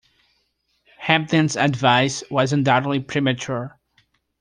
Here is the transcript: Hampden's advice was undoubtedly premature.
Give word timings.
Hampden's 0.97 1.55
advice 1.55 2.23
was 2.31 2.53
undoubtedly 2.53 3.01
premature. 3.01 3.79